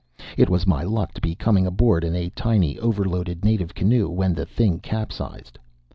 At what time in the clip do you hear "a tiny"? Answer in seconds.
2.15-2.79